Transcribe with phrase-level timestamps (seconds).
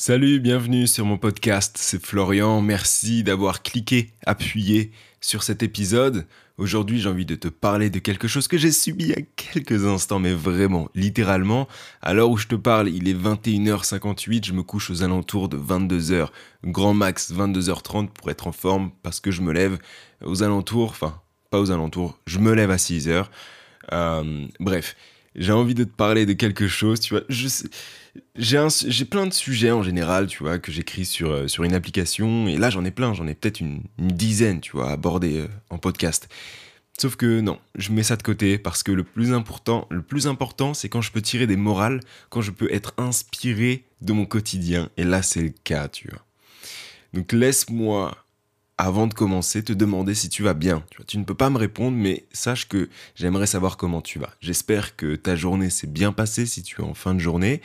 [0.00, 6.28] Salut, bienvenue sur mon podcast, c'est Florian, merci d'avoir cliqué, appuyé sur cet épisode.
[6.56, 9.22] Aujourd'hui j'ai envie de te parler de quelque chose que j'ai subi il y a
[9.34, 11.66] quelques instants, mais vraiment, littéralement.
[12.00, 15.58] À l'heure où je te parle, il est 21h58, je me couche aux alentours de
[15.58, 16.28] 22h,
[16.62, 19.78] grand max 22h30 pour être en forme, parce que je me lève
[20.24, 21.20] aux alentours, enfin
[21.50, 23.24] pas aux alentours, je me lève à 6h.
[23.92, 24.94] Euh, bref,
[25.38, 27.22] j'ai envie de te parler de quelque chose, tu vois.
[28.36, 32.48] J'ai plein de sujets en général, tu vois, que j'écris sur, euh, sur une application.
[32.48, 35.48] Et là, j'en ai plein, j'en ai peut-être une, dizaine, tu vois, à aborder euh,
[35.70, 36.28] en podcast.
[37.00, 40.26] Sauf que non, je mets ça de côté parce que le plus important, le plus
[40.26, 44.26] important, c'est quand je peux tirer des morales, quand je peux être inspiré de mon
[44.26, 44.90] quotidien.
[44.96, 46.24] Et là, c'est le cas, tu vois.
[47.14, 48.16] Donc laisse-moi
[48.78, 50.84] avant de commencer, te demander si tu vas bien.
[51.08, 54.30] Tu, ne peux pas me répondre, mais sache que j'aimerais savoir comment tu vas.
[54.40, 57.60] J'espère que ta journée s'est bien passée si tu es en fin de journée,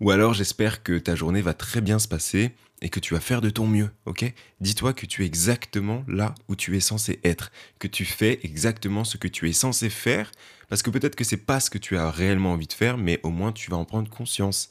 [0.00, 3.20] ou alors j'espère que ta journée va très bien se passer et que tu vas
[3.20, 4.32] faire de ton mieux, ok?
[4.60, 9.04] Dis-toi que tu es exactement là où tu es censé être, que tu fais exactement
[9.04, 10.32] ce que tu es censé faire,
[10.68, 13.20] parce que peut-être que c'est pas ce que tu as réellement envie de faire, mais
[13.22, 14.70] au moins tu vas en prendre conscience.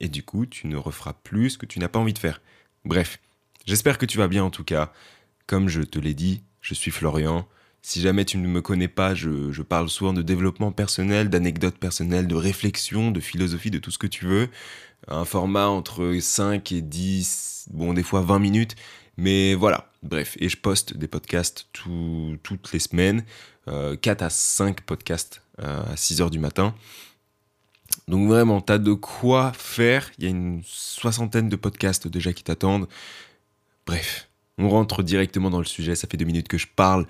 [0.00, 2.40] Et du coup, tu ne referas plus ce que tu n'as pas envie de faire.
[2.84, 3.18] Bref,
[3.66, 4.92] j'espère que tu vas bien en tout cas.
[5.48, 7.48] Comme je te l'ai dit, je suis Florian.
[7.80, 12.26] Si jamais tu ne me connais pas, je, parle souvent de développement personnel, d'anecdotes personnelles,
[12.26, 14.50] de réflexion, de philosophie, de tout ce que tu veux.
[15.06, 18.76] Un format entre 5 et 10, bon des fois 20 minutes.
[19.16, 20.36] Mais voilà, bref.
[20.38, 23.24] Et je poste des podcasts toutes les semaines.
[23.64, 26.74] 4 euh, à 5 podcasts euh, à 6 heures du matin.
[28.06, 30.10] Donc vraiment, tu as de quoi faire.
[30.18, 32.86] Il y a une soixantaine de podcasts déjà qui t'attendent.
[33.86, 34.27] Bref,
[34.58, 37.06] on rentre directement dans le sujet, ça fait deux minutes que je parle,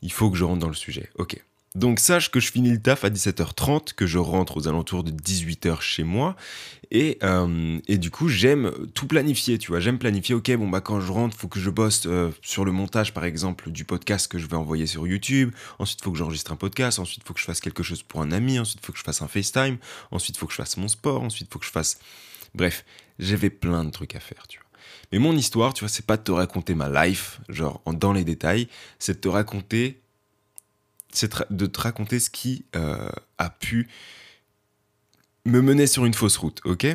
[0.00, 1.10] il faut que je rentre dans le sujet.
[1.16, 1.42] Ok.
[1.74, 5.10] Donc sache que je finis le taf à 17h30, que je rentre aux alentours de
[5.10, 6.36] 18h chez moi,
[6.90, 10.82] et, euh, et du coup j'aime tout planifier, tu vois, j'aime planifier, ok, bon bah
[10.82, 14.28] quand je rentre, faut que je bosse euh, sur le montage par exemple du podcast
[14.30, 17.40] que je vais envoyer sur YouTube, ensuite faut que j'enregistre un podcast, ensuite faut que
[17.40, 19.78] je fasse quelque chose pour un ami, ensuite faut que je fasse un FaceTime,
[20.10, 21.98] ensuite faut que je fasse mon sport, ensuite faut que je fasse...
[22.54, 22.84] Bref,
[23.18, 24.71] j'avais plein de trucs à faire, tu vois.
[25.12, 28.24] Mais mon histoire, tu vois, c'est pas de te raconter ma life, genre dans les
[28.24, 28.68] détails,
[28.98, 30.00] c'est de te raconter,
[31.50, 33.88] de te raconter ce qui euh, a pu
[35.44, 36.86] me mener sur une fausse route, ok?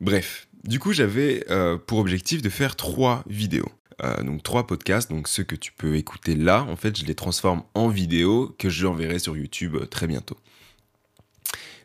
[0.00, 3.70] Bref, du coup, j'avais euh, pour objectif de faire trois vidéos.
[4.02, 7.14] Euh, donc trois podcasts, donc ceux que tu peux écouter là, en fait, je les
[7.14, 10.36] transforme en vidéos que j'enverrai sur YouTube très bientôt.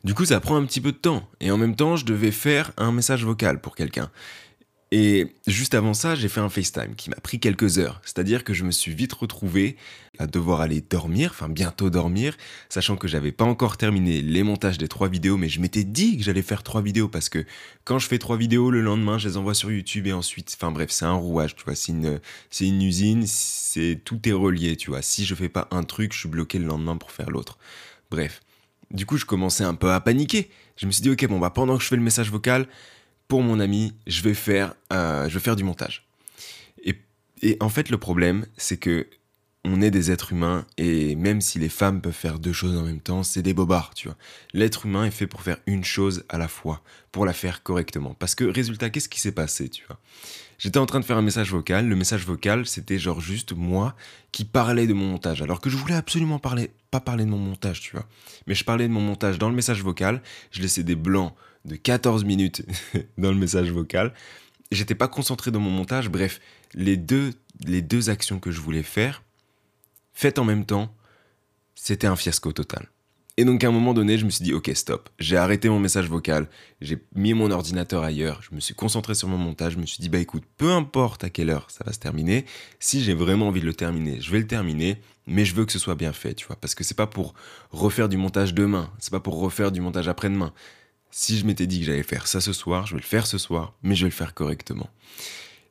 [0.03, 1.30] Du coup, ça prend un petit peu de temps.
[1.41, 4.09] Et en même temps, je devais faire un message vocal pour quelqu'un.
[4.92, 8.02] Et juste avant ça, j'ai fait un FaceTime qui m'a pris quelques heures.
[8.04, 9.78] C'est-à-dire que je me suis vite retrouvé
[10.18, 12.36] à devoir aller dormir, enfin bientôt dormir,
[12.70, 16.18] sachant que j'avais pas encore terminé les montages des trois vidéos, mais je m'étais dit
[16.18, 17.46] que j'allais faire trois vidéos parce que
[17.84, 20.72] quand je fais trois vidéos, le lendemain, je les envoie sur YouTube et ensuite, enfin
[20.72, 22.20] bref, c'est un rouage, tu vois, c'est une,
[22.50, 25.04] c'est une usine, c'est, tout est relié, tu vois.
[25.04, 27.60] Si je fais pas un truc, je suis bloqué le lendemain pour faire l'autre.
[28.10, 28.42] Bref.
[28.92, 30.50] Du coup, je commençais un peu à paniquer.
[30.76, 32.68] Je me suis dit, ok, bon, bah pendant que je fais le message vocal,
[33.29, 36.06] pour mon ami, je vais faire, euh, je vais faire du montage.
[36.84, 36.97] Et,
[37.41, 39.07] et en fait, le problème, c'est que
[39.66, 42.84] on est des êtres humains et même si les femmes peuvent faire deux choses en
[42.84, 44.17] même temps, c'est des bobards, tu vois.
[44.53, 46.81] L'être humain est fait pour faire une chose à la fois,
[47.12, 48.16] pour la faire correctement.
[48.17, 50.00] Parce que résultat, qu'est-ce qui s'est passé, tu vois?
[50.57, 51.88] J'étais en train de faire un message vocal.
[51.88, 53.96] Le message vocal, c'était genre juste moi
[54.31, 57.38] qui parlais de mon montage, alors que je voulais absolument parler, pas parler de mon
[57.38, 58.07] montage, tu vois.
[58.47, 60.22] Mais je parlais de mon montage dans le message vocal.
[60.51, 61.34] Je laissais des blancs
[61.66, 62.66] de 14 minutes
[63.18, 64.14] dans le message vocal.
[64.72, 66.09] J'étais pas concentré dans mon montage.
[66.09, 66.40] Bref,
[66.74, 67.34] les deux,
[67.66, 69.24] les deux actions que je voulais faire,
[70.14, 70.94] faites en même temps,
[71.75, 72.88] c'était un fiasco total.
[73.40, 75.09] Et donc à un moment donné, je me suis dit, ok, stop.
[75.18, 76.50] J'ai arrêté mon message vocal,
[76.81, 80.02] j'ai mis mon ordinateur ailleurs, je me suis concentré sur mon montage, je me suis
[80.02, 82.44] dit, bah écoute, peu importe à quelle heure ça va se terminer,
[82.81, 85.72] si j'ai vraiment envie de le terminer, je vais le terminer, mais je veux que
[85.72, 86.58] ce soit bien fait, tu vois.
[86.58, 87.34] Parce que c'est pas pour
[87.72, 90.52] refaire du montage demain, c'est pas pour refaire du montage après-demain,
[91.12, 93.38] si je m'étais dit que j'allais faire ça ce soir, je vais le faire ce
[93.38, 94.90] soir, mais je vais le faire correctement.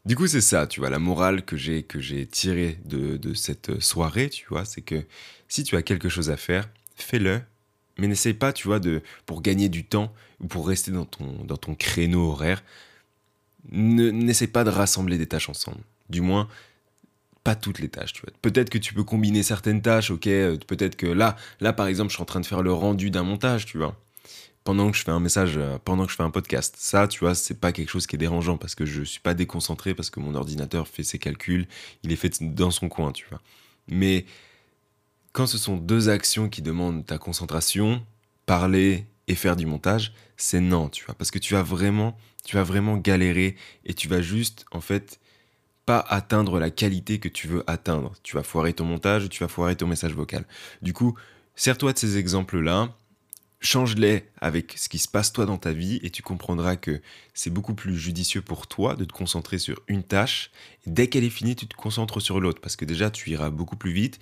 [0.05, 3.81] Du coup, c'est ça, tu vois, la morale que j'ai que j'ai tirée de, cette
[3.81, 5.05] soirée, tu vois, c'est que
[5.49, 7.43] si tu as quelque chose à faire, fais-le,
[7.99, 11.45] mais n'essaye pas, tu vois, de pour gagner du temps ou pour rester dans ton
[11.45, 12.65] dans ton créneau horaire,
[13.71, 15.81] n'essaie pas de rassembler des tâches ensemble.
[16.09, 16.49] Du moins,
[17.45, 18.33] pas toutes les tâches, tu vois.
[18.41, 20.25] Peut-être que tu peux combiner certaines tâches, ok.
[20.67, 23.25] Peut-être que là, là par exemple, je suis en train de faire le rendu d'un
[23.25, 23.97] montage, tu vois
[24.65, 26.75] pendant que je fais un message, euh, pendant que je fais un podcast.
[26.79, 29.35] Ça, tu vois, c'est pas quelque chose qui est dérangeant parce que je suis pas
[29.35, 31.67] déconcentré parce que mon ordinateur fait ses calculs,
[32.03, 33.41] il est fait dans son coin, tu vois.
[33.89, 34.27] Mais
[35.33, 38.05] quand ce sont deux actions qui demandent ta concentration,
[38.45, 42.57] parler et faire du montage, c'est non, tu vois, parce que tu vas vraiment, tu
[42.57, 45.19] vas vraiment galérer et tu vas juste, en fait,
[45.87, 48.13] pas atteindre la qualité que tu veux atteindre.
[48.23, 50.45] Tu vas foirer ton montage, tu vas foirer ton message vocal.
[50.83, 51.17] Du coup,
[51.57, 52.95] sers-toi de ces exemples-là,
[53.61, 57.01] change-les avec ce qui se passe toi dans ta vie et tu comprendras que
[57.35, 60.51] c'est beaucoup plus judicieux pour toi de te concentrer sur une tâche.
[60.87, 63.77] Dès qu'elle est finie, tu te concentres sur l'autre parce que déjà tu iras beaucoup
[63.77, 64.21] plus vite,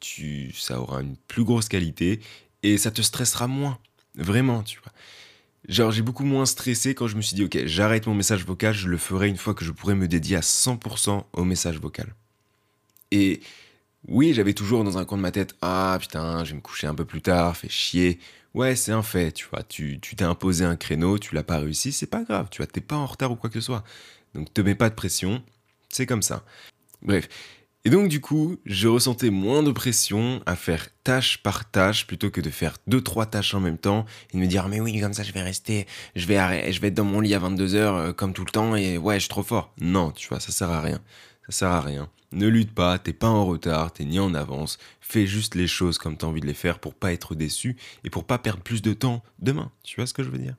[0.00, 2.20] tu, ça aura une plus grosse qualité
[2.62, 3.78] et ça te stressera moins.
[4.14, 4.92] Vraiment, tu vois.
[5.68, 8.74] Genre, j'ai beaucoup moins stressé quand je me suis dit, ok, j'arrête mon message vocal,
[8.74, 12.14] je le ferai une fois que je pourrai me dédier à 100% au message vocal.
[13.10, 13.40] Et
[14.06, 16.86] oui, j'avais toujours dans un coin de ma tête, ah putain, je vais me coucher
[16.86, 18.18] un peu plus tard, fais chier.
[18.54, 21.92] Ouais, c'est un fait, tu vois, tu t'es imposé un créneau, tu l'as pas réussi,
[21.92, 23.84] c'est pas grave, tu vois, t'es pas en retard ou quoi que ce soit.
[24.34, 25.42] Donc te mets pas de pression,
[25.90, 26.44] c'est comme ça.
[27.02, 27.28] Bref,
[27.84, 32.30] et donc du coup, je ressentais moins de pression à faire tâche par tâche plutôt
[32.30, 35.00] que de faire deux trois tâches en même temps et de me dire mais oui
[35.00, 35.86] comme ça je vais rester,
[36.16, 38.50] je vais je vais être dans mon lit à 22 heures euh, comme tout le
[38.50, 39.72] temps et ouais je suis trop fort.
[39.80, 41.00] Non, tu vois ça sert à rien,
[41.48, 42.08] ça sert à rien.
[42.30, 44.78] Ne lutte pas, t'es pas en retard, t'es ni en avance.
[45.00, 48.10] Fais juste les choses comme t'as envie de les faire pour pas être déçu et
[48.10, 49.72] pour pas perdre plus de temps demain.
[49.82, 50.56] Tu vois ce que je veux dire?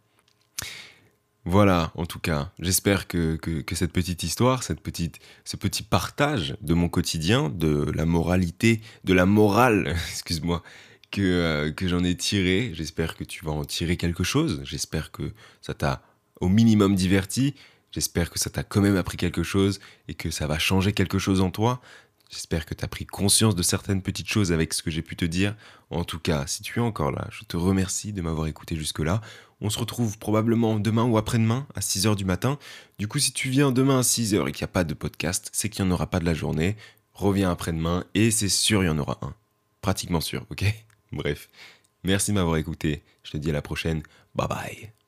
[1.46, 3.40] Voilà, en tout cas, j'espère que,
[3.74, 9.96] cette petite histoire, ce petit partage de mon quotidien, de la moralité, de la morale,
[10.12, 10.64] excuse-moi,
[11.18, 15.34] euh, que j'en ai tiré, j'espère que tu vas en tirer quelque chose, j'espère que
[15.62, 16.04] ça t'a
[16.40, 17.56] au minimum diverti,
[17.92, 21.20] j'espère que ça t'a quand même appris quelque chose et que ça va changer quelque
[21.20, 21.82] chose en toi.
[22.30, 25.16] J'espère que tu as pris conscience de certaines petites choses avec ce que j'ai pu
[25.16, 25.56] te dire.
[25.90, 29.22] En tout cas, si tu es encore là, je te remercie de m'avoir écouté jusque-là.
[29.62, 32.60] On se retrouve probablement demain ou après-demain à 6h du matin.
[33.00, 35.50] Du coup, si tu viens demain à 6h et qu'il n'y a pas de podcast,
[35.54, 36.78] c'est qu'il n'y en aura pas de la journée.
[37.14, 39.34] Reviens après-demain et c'est sûr, il y en aura un.
[39.82, 40.64] Pratiquement sûr, ok?
[41.12, 41.50] Bref.
[42.04, 43.04] Merci de m'avoir écouté.
[43.24, 44.04] Je te dis à la prochaine.
[44.36, 44.99] Bye bye.